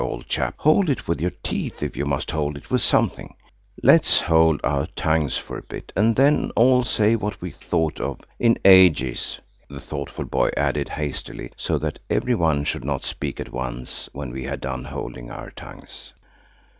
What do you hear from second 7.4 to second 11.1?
thought of–in ages," the thoughtful boy added